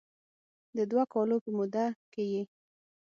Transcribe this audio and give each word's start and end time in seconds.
د 0.77 0.79
دوه 0.91 1.03
کالو 1.13 1.37
په 1.43 1.49
موده 1.57 1.85
کې 2.13 2.23
یې 2.31 2.43